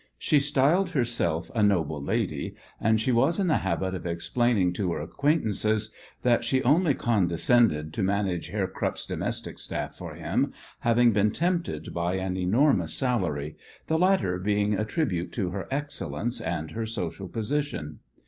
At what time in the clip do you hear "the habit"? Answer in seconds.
3.45-3.93